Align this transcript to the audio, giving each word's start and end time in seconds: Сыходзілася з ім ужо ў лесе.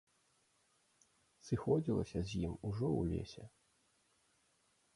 Сыходзілася 1.49 2.19
з 2.31 2.41
ім 2.47 2.53
ужо 2.71 2.87
ў 2.99 3.01
лесе. 3.13 3.43